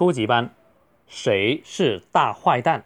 [0.00, 0.54] 初级班，
[1.06, 2.84] 谁是大坏蛋？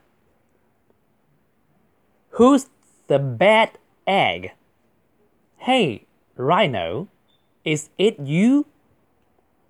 [2.33, 2.67] Who's
[3.07, 3.70] the bad
[4.04, 4.52] egg?
[5.58, 7.08] Hey, Rhino,
[7.65, 8.66] is it you?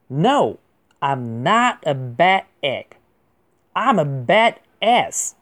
[0.08, 0.58] No,
[1.00, 2.96] I'm not a bad egg.
[3.74, 5.34] I'm a bad ass.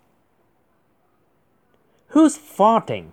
[2.13, 3.13] Who's farting?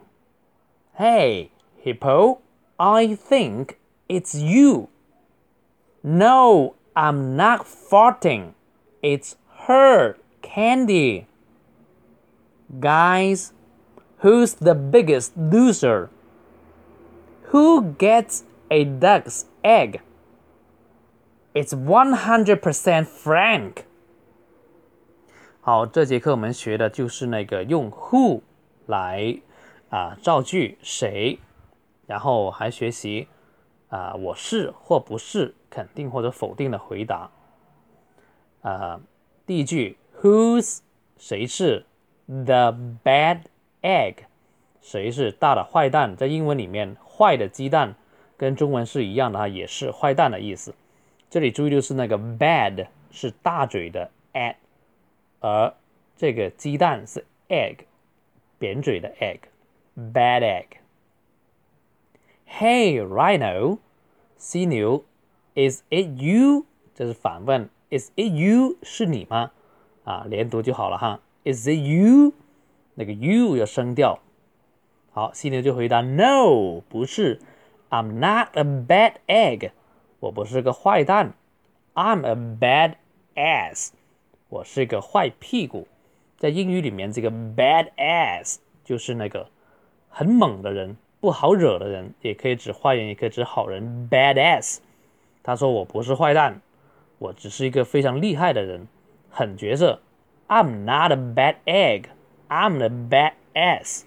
[0.93, 1.49] Hey,
[1.83, 2.39] Hippo,
[2.77, 3.77] I think
[4.07, 4.89] it's you.
[6.03, 8.53] No, I'm not farting.
[9.02, 9.36] It's
[9.66, 11.26] her Candy.
[12.78, 13.52] Guys,
[14.18, 16.10] who's the biggest loser?
[17.52, 20.00] Who gets a duck's egg?
[21.54, 23.84] It's 100% Frank.
[25.62, 28.42] 好，这节课我们学的就是那个用 who
[28.86, 29.40] 来
[29.88, 31.38] 啊、呃、造句谁，
[32.06, 33.28] 然后还学习
[33.88, 37.30] 啊、呃、我是或不是肯定或者否定的回答。
[38.61, 38.99] 啊，
[39.45, 40.79] 第一句 Who's
[41.17, 41.85] 谁是
[42.27, 43.41] the bad
[43.81, 44.15] egg？
[44.81, 46.15] 谁是大的坏蛋？
[46.15, 47.95] 在英文里面，坏的鸡蛋
[48.37, 50.73] 跟中文是一样的哈，也是坏蛋的意思。
[51.29, 54.55] 这里注意就是那个 bad 是大嘴的 at。
[55.41, 55.73] 而
[56.17, 57.79] 这个鸡蛋是 egg，
[58.57, 63.79] 扁嘴的 egg，bad egg。Hey Rhino，
[64.37, 65.03] 犀牛，
[65.55, 66.65] Is it you？
[66.93, 68.76] 这是反问 ，Is it you？
[68.82, 69.50] 是你吗？
[70.04, 71.20] 啊，连读就好了哈。
[71.44, 72.32] Is it you？
[72.94, 74.20] 那个 you 要升调。
[75.12, 77.40] 好，犀牛就回答 No，不是。
[77.90, 79.72] I'm not a bad egg，
[80.20, 81.34] 我不是个坏蛋。
[81.94, 82.94] I'm a bad
[83.34, 83.90] ass。
[84.48, 85.88] 我是个坏屁股，
[86.38, 89.48] 在英语里面，这个 bad ass 就是那个
[90.08, 94.08] 很猛的人，不好惹的人，也可以指坏人，也可以指好人。
[94.08, 94.78] bad ass，
[95.42, 96.60] 他说我不是坏蛋，
[97.19, 98.87] 我只是一个非常厉害的人，
[99.29, 100.01] 狠角色。
[100.47, 104.03] I'm not a bad egg，I'm a bad ass。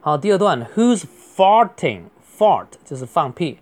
[0.00, 1.04] 好，第二段，Who's
[1.36, 3.58] farting？fart 就是放屁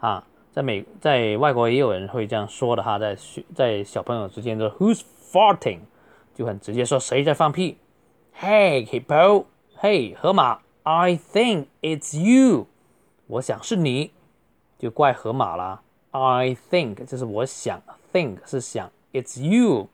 [0.00, 0.24] 啊。
[0.50, 5.80] 在美，在外国也有人会这样说的哈，在学在小朋友之间说 Who's farting？
[6.34, 7.78] 就很直接说谁在放屁。
[8.36, 12.66] Hey hippo，Hey 河马，I think it's you。
[13.26, 14.12] 我想是你，
[14.78, 15.82] 就怪河马啦。
[16.12, 17.82] I think 就是我想，
[18.12, 19.88] think 是想，It's you。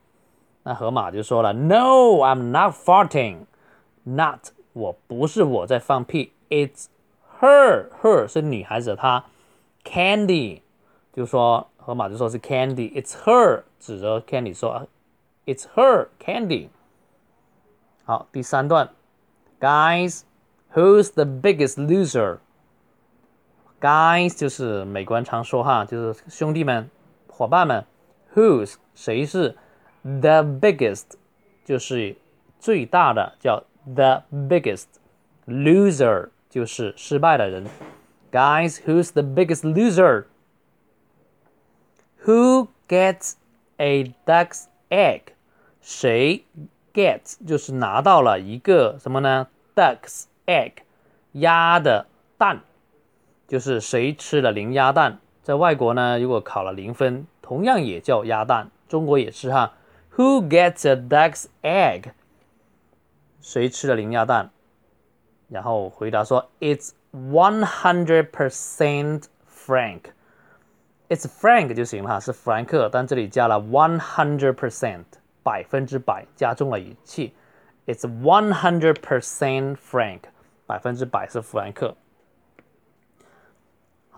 [0.62, 6.86] 那河马就说了，No，I'm not farting。Not 我不是我在放屁，It's
[7.40, 9.24] her，her 是女孩子她。
[9.84, 10.62] Candy，
[11.12, 14.86] 就说河马就说是 Candy，It's her，指着 Candy 说，
[15.44, 16.68] It's her Candy。
[18.04, 18.90] 好，第三段，
[19.60, 21.78] Guys，who's the biggest
[23.80, 26.90] loser？Guys 就是美国人常说哈，就是兄弟们、
[27.28, 27.84] 伙伴们，
[28.34, 29.56] Who's 谁是
[30.02, 31.04] the biggest，
[31.64, 32.16] 就是
[32.58, 34.86] 最大的，叫 the biggest
[35.46, 37.66] loser，就是失败的人。
[38.32, 40.24] Guys, who's the biggest loser?
[42.24, 43.34] Who gets
[43.76, 45.34] a duck's egg?
[45.80, 46.44] 谁
[46.94, 49.48] gets 就是拿到了一个什么呢？
[49.76, 50.72] duck's egg，
[51.32, 52.06] 鸭的
[52.38, 52.62] 蛋，
[53.49, 55.19] 就是谁吃了零鸭蛋。
[55.41, 58.69] 在外国呢，如果考了零分，同样也叫鸭蛋。
[58.87, 59.73] 中国也是哈。
[60.15, 62.11] Who gets a duck's egg？
[63.41, 64.51] 谁吃了零鸭蛋？
[65.47, 70.01] 然后回答说，It's one hundred percent Frank。
[71.07, 75.05] It's Frank 就行了哈，是弗兰克，但这里加了 one hundred percent，
[75.41, 77.33] 百分之百，加重了语气。
[77.87, 80.19] It's one hundred percent Frank，
[80.67, 81.95] 百分之百是弗兰克。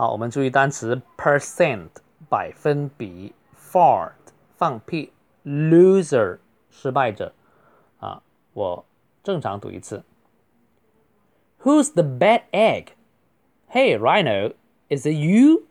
[0.00, 1.88] 好，我们注意单词 percent
[2.28, 4.12] 百分比，fart
[4.56, 5.12] 放屁，
[5.44, 6.38] loser
[6.70, 7.32] 失败者。
[7.98, 8.84] 啊，我
[9.22, 10.04] 正常读一次。
[11.62, 12.88] Who's the bad egg?
[13.72, 14.52] Hey, Rhino,
[14.88, 15.66] is it you?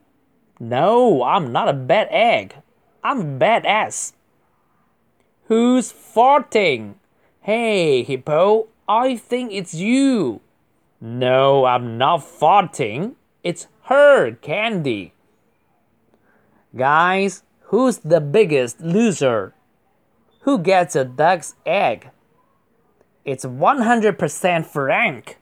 [0.60, 2.52] No, I'm not a bad egg.
[3.02, 4.14] I'm a bad ass.
[5.48, 6.96] Who's farting?
[7.42, 10.42] Hey, Hippo, I think it's you.
[11.00, 13.16] No, I'm not farting.
[13.44, 15.13] It's her, Candy.
[16.77, 17.43] Guys,
[17.75, 19.53] who's the biggest loser?
[20.43, 22.11] Who gets a duck's egg?
[23.25, 25.40] It's 100% Frank.